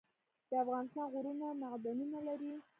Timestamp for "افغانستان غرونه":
0.63-1.47